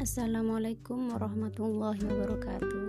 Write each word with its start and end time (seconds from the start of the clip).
Assalamualaikum 0.00 1.12
warahmatullahi 1.12 2.00
wabarakatuh. 2.00 2.88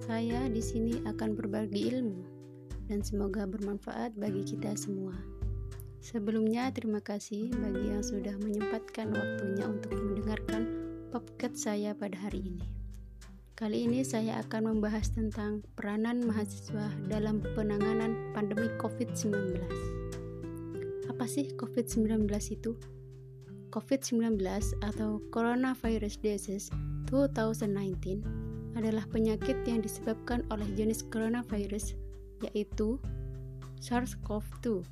Saya 0.00 0.48
di 0.48 0.64
sini 0.64 1.04
akan 1.04 1.36
berbagi 1.36 1.92
ilmu 1.92 2.24
dan 2.88 3.04
semoga 3.04 3.44
bermanfaat 3.44 4.16
bagi 4.16 4.40
kita 4.40 4.72
semua. 4.72 5.12
Sebelumnya 6.00 6.72
terima 6.72 7.04
kasih 7.04 7.52
bagi 7.52 7.92
yang 7.92 8.00
sudah 8.00 8.32
menyempatkan 8.40 9.12
waktunya 9.12 9.68
untuk 9.68 9.92
mendengarkan 9.92 10.62
podcast 11.12 11.60
saya 11.60 11.92
pada 11.92 12.16
hari 12.24 12.40
ini. 12.40 12.64
Kali 13.52 13.84
ini 13.84 14.00
saya 14.00 14.40
akan 14.48 14.72
membahas 14.72 15.12
tentang 15.12 15.60
peranan 15.76 16.24
mahasiswa 16.24 16.88
dalam 17.04 17.44
penanganan 17.52 18.32
pandemi 18.32 18.72
COVID-19. 18.80 19.60
Apa 21.12 21.28
sih 21.28 21.52
COVID-19 21.52 22.32
itu? 22.48 22.80
COVID-19 23.72 24.36
atau 24.84 25.24
Coronavirus 25.32 26.20
Disease 26.20 26.68
2019 27.08 28.20
adalah 28.76 29.08
penyakit 29.08 29.56
yang 29.64 29.80
disebabkan 29.80 30.44
oleh 30.52 30.68
jenis 30.76 31.08
coronavirus 31.08 31.96
yaitu 32.44 33.00
SARS-CoV-2 33.80 34.84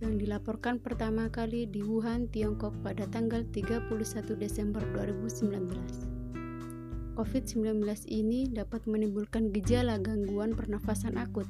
yang 0.00 0.16
dilaporkan 0.16 0.80
pertama 0.80 1.28
kali 1.28 1.68
di 1.68 1.84
Wuhan, 1.84 2.26
Tiongkok 2.32 2.72
pada 2.80 3.04
tanggal 3.12 3.44
31 3.52 3.92
Desember 4.34 4.80
2019. 4.96 5.52
COVID-19 7.12 7.84
ini 8.08 8.48
dapat 8.48 8.88
menimbulkan 8.88 9.52
gejala 9.52 10.00
gangguan 10.00 10.56
pernafasan 10.56 11.20
akut 11.20 11.46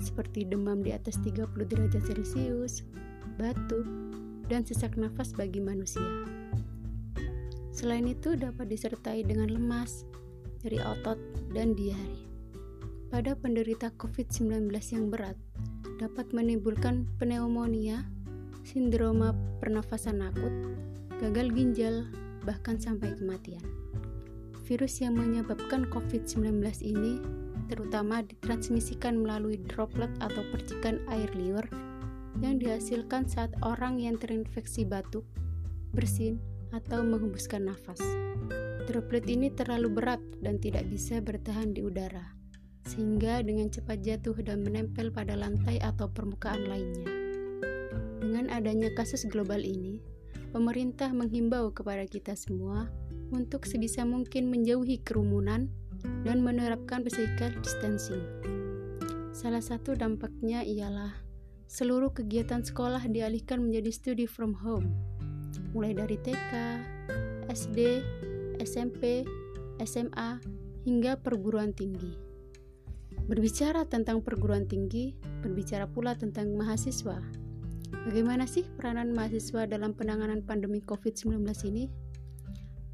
seperti 0.00 0.48
demam 0.48 0.80
di 0.80 0.90
atas 0.90 1.20
30 1.20 1.52
derajat 1.54 2.02
Celcius, 2.08 2.82
batuk, 3.36 3.84
dan 4.48 4.66
sesak 4.66 4.96
nafas 5.00 5.32
bagi 5.32 5.60
manusia. 5.60 6.04
Selain 7.74 8.06
itu 8.06 8.38
dapat 8.38 8.70
disertai 8.70 9.26
dengan 9.26 9.50
lemas, 9.50 10.06
nyeri 10.62 10.78
otot, 10.80 11.18
dan 11.50 11.74
diare. 11.74 12.22
Pada 13.10 13.34
penderita 13.34 13.90
COVID-19 13.98 14.70
yang 14.94 15.10
berat, 15.10 15.38
dapat 15.98 16.30
menimbulkan 16.34 17.06
pneumonia, 17.18 18.06
sindroma 18.66 19.34
pernafasan 19.58 20.22
akut, 20.22 20.54
gagal 21.18 21.50
ginjal, 21.54 22.06
bahkan 22.42 22.78
sampai 22.78 23.14
kematian. 23.14 23.62
Virus 24.64 25.04
yang 25.04 25.20
menyebabkan 25.20 25.84
COVID-19 25.92 26.64
ini 26.80 27.20
terutama 27.68 28.24
ditransmisikan 28.24 29.20
melalui 29.20 29.60
droplet 29.60 30.10
atau 30.20 30.40
percikan 30.52 31.00
air 31.12 31.28
liur 31.36 31.64
yang 32.42 32.58
dihasilkan 32.58 33.28
saat 33.30 33.54
orang 33.62 34.02
yang 34.02 34.18
terinfeksi 34.18 34.82
batuk, 34.82 35.22
bersin, 35.94 36.42
atau 36.74 37.06
menghembuskan 37.06 37.70
nafas. 37.70 38.02
Droplet 38.84 39.24
ini 39.30 39.48
terlalu 39.48 39.88
berat 39.88 40.20
dan 40.42 40.58
tidak 40.58 40.84
bisa 40.90 41.22
bertahan 41.22 41.72
di 41.72 41.80
udara, 41.86 42.34
sehingga 42.84 43.40
dengan 43.40 43.70
cepat 43.70 44.02
jatuh 44.02 44.36
dan 44.44 44.60
menempel 44.60 45.08
pada 45.08 45.38
lantai 45.38 45.80
atau 45.80 46.10
permukaan 46.10 46.68
lainnya. 46.68 47.08
Dengan 48.20 48.50
adanya 48.52 48.92
kasus 48.92 49.24
global 49.30 49.62
ini, 49.62 50.02
pemerintah 50.52 51.08
menghimbau 51.14 51.72
kepada 51.72 52.04
kita 52.04 52.36
semua 52.36 52.92
untuk 53.32 53.64
sebisa 53.64 54.04
mungkin 54.04 54.52
menjauhi 54.52 55.00
kerumunan 55.00 55.72
dan 56.28 56.44
menerapkan 56.44 57.00
physical 57.00 57.56
distancing. 57.64 58.20
Salah 59.32 59.64
satu 59.64 59.96
dampaknya 59.96 60.60
ialah 60.60 61.23
seluruh 61.68 62.12
kegiatan 62.12 62.62
sekolah 62.62 63.04
dialihkan 63.08 63.64
menjadi 63.64 63.90
studi 63.90 64.26
from 64.28 64.54
home, 64.54 64.92
mulai 65.72 65.96
dari 65.96 66.16
TK, 66.20 66.52
SD, 67.50 68.02
SMP, 68.60 69.26
SMA, 69.82 70.40
hingga 70.84 71.18
perguruan 71.18 71.72
tinggi. 71.72 72.14
Berbicara 73.24 73.88
tentang 73.88 74.20
perguruan 74.20 74.68
tinggi, 74.68 75.16
berbicara 75.40 75.88
pula 75.88 76.12
tentang 76.12 76.52
mahasiswa. 76.52 77.16
Bagaimana 78.04 78.44
sih 78.44 78.68
peranan 78.76 79.16
mahasiswa 79.16 79.64
dalam 79.64 79.96
penanganan 79.96 80.44
pandemi 80.44 80.84
COVID-19 80.84 81.40
ini? 81.72 81.88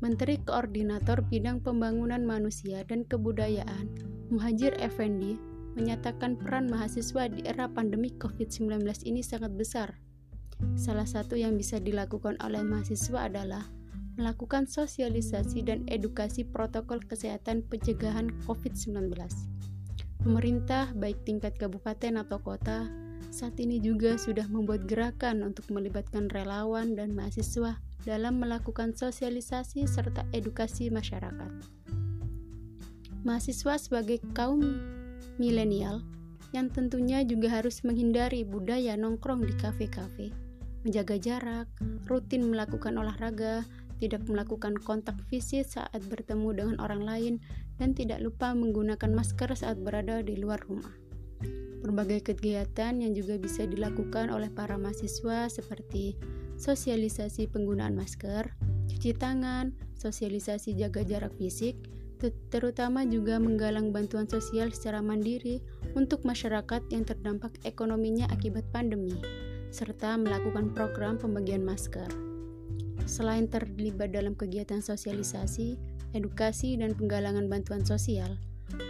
Menteri 0.01 0.41
Koordinator 0.41 1.21
Bidang 1.27 1.61
Pembangunan 1.61 2.25
Manusia 2.25 2.87
dan 2.89 3.05
Kebudayaan, 3.05 3.91
Muhajir 4.33 4.73
Effendi, 4.81 5.37
menyatakan 5.75 6.39
peran 6.39 6.67
mahasiswa 6.67 7.31
di 7.31 7.47
era 7.47 7.71
pandemi 7.71 8.11
COVID-19 8.19 8.83
ini 9.07 9.23
sangat 9.23 9.55
besar. 9.55 9.99
Salah 10.77 11.09
satu 11.09 11.39
yang 11.39 11.57
bisa 11.57 11.81
dilakukan 11.81 12.37
oleh 12.45 12.61
mahasiswa 12.61 13.27
adalah 13.27 13.65
melakukan 14.21 14.69
sosialisasi 14.69 15.65
dan 15.65 15.89
edukasi 15.89 16.45
protokol 16.45 17.01
kesehatan 17.01 17.65
pencegahan 17.65 18.29
COVID-19. 18.45 19.17
Pemerintah, 20.21 20.93
baik 20.93 21.25
tingkat 21.25 21.57
kabupaten 21.57 22.21
atau 22.21 22.37
kota, 22.45 22.93
saat 23.33 23.57
ini 23.57 23.81
juga 23.81 24.21
sudah 24.21 24.45
membuat 24.53 24.85
gerakan 24.85 25.41
untuk 25.41 25.71
melibatkan 25.73 26.29
relawan 26.29 26.93
dan 26.93 27.17
mahasiswa 27.17 27.81
dalam 28.05 28.37
melakukan 28.37 28.93
sosialisasi 28.93 29.89
serta 29.89 30.29
edukasi 30.37 30.93
masyarakat. 30.93 31.53
Mahasiswa 33.25 33.77
sebagai 33.81 34.21
kaum 34.37 34.61
milenial 35.41 36.05
yang 36.51 36.67
tentunya 36.71 37.23
juga 37.23 37.63
harus 37.63 37.83
menghindari 37.87 38.43
budaya 38.43 38.99
nongkrong 38.99 39.47
di 39.47 39.55
kafe-kafe, 39.55 40.35
menjaga 40.83 41.17
jarak, 41.21 41.67
rutin 42.11 42.51
melakukan 42.51 42.99
olahraga, 42.99 43.63
tidak 44.03 44.27
melakukan 44.27 44.75
kontak 44.81 45.15
fisik 45.31 45.69
saat 45.69 46.03
bertemu 46.11 46.49
dengan 46.57 46.77
orang 46.83 47.03
lain, 47.07 47.35
dan 47.79 47.95
tidak 47.95 48.19
lupa 48.19 48.51
menggunakan 48.57 49.13
masker 49.15 49.55
saat 49.55 49.79
berada 49.79 50.25
di 50.25 50.41
luar 50.41 50.59
rumah. 50.67 50.91
Berbagai 51.81 52.35
kegiatan 52.35 53.01
yang 53.01 53.17
juga 53.17 53.41
bisa 53.41 53.65
dilakukan 53.65 54.29
oleh 54.29 54.53
para 54.53 54.77
mahasiswa 54.77 55.49
seperti 55.49 56.13
sosialisasi 56.61 57.49
penggunaan 57.49 57.97
masker, 57.97 58.53
cuci 58.91 59.17
tangan, 59.17 59.73
sosialisasi 59.97 60.77
jaga 60.77 61.01
jarak 61.07 61.33
fisik, 61.41 61.79
terutama 62.53 63.09
juga 63.09 63.41
menggalang 63.41 63.97
bantuan 63.97 64.29
sosial 64.29 64.69
secara 64.69 65.01
mandiri 65.01 65.65
untuk 65.97 66.21
masyarakat 66.29 66.85
yang 66.93 67.09
terdampak 67.09 67.57
ekonominya 67.65 68.29
akibat 68.29 68.69
pandemi, 68.69 69.17
serta 69.73 70.21
melakukan 70.21 70.77
program 70.77 71.17
pembagian 71.17 71.65
masker. 71.65 72.07
Selain 73.09 73.49
terlibat 73.49 74.13
dalam 74.13 74.37
kegiatan 74.37 74.85
sosialisasi, 74.85 75.81
edukasi, 76.13 76.77
dan 76.77 76.93
penggalangan 76.93 77.49
bantuan 77.49 77.81
sosial, 77.81 78.37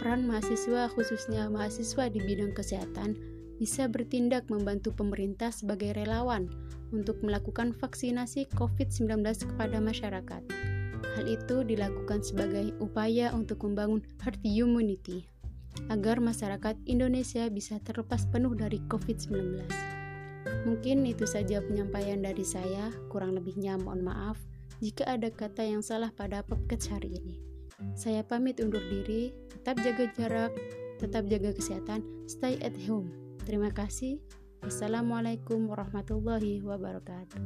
peran 0.03 0.27
mahasiswa, 0.27 0.91
khususnya 0.91 1.47
mahasiswa 1.47 2.11
di 2.11 2.19
bidang 2.19 2.51
kesehatan, 2.51 3.15
bisa 3.61 3.87
bertindak 3.87 4.49
membantu 4.51 4.91
pemerintah 4.91 5.53
sebagai 5.53 5.95
relawan 5.95 6.51
untuk 6.91 7.23
melakukan 7.23 7.71
vaksinasi 7.71 8.51
COVID-19 8.57 9.23
kepada 9.23 9.77
masyarakat 9.79 10.70
Hal 11.17 11.27
itu 11.27 11.67
dilakukan 11.67 12.23
sebagai 12.23 12.71
upaya 12.79 13.35
untuk 13.35 13.67
membangun 13.67 13.99
herd 14.23 14.39
immunity 14.47 15.27
agar 15.87 16.19
masyarakat 16.19 16.75
Indonesia 16.87 17.47
bisa 17.51 17.79
terlepas 17.83 18.27
penuh 18.27 18.55
dari 18.55 18.79
COVID-19. 18.87 19.67
Mungkin 20.67 21.03
itu 21.07 21.25
saja 21.25 21.59
penyampaian 21.63 22.21
dari 22.21 22.45
saya, 22.45 22.91
kurang 23.09 23.35
lebihnya 23.35 23.79
mohon 23.81 24.05
maaf 24.05 24.37
jika 24.81 25.05
ada 25.05 25.29
kata 25.29 25.61
yang 25.65 25.81
salah 25.85 26.09
pada 26.13 26.41
podcast 26.45 26.89
hari 26.89 27.17
ini. 27.17 27.37
Saya 27.97 28.21
pamit 28.21 28.61
undur 28.61 28.81
diri, 28.89 29.33
tetap 29.49 29.81
jaga 29.81 30.05
jarak, 30.13 30.53
tetap 31.01 31.25
jaga 31.25 31.49
kesehatan, 31.53 32.05
stay 32.29 32.61
at 32.61 32.77
home. 32.85 33.09
Terima 33.45 33.73
kasih. 33.73 34.21
Wassalamualaikum 34.61 35.65
warahmatullahi 35.65 36.61
wabarakatuh. 36.61 37.41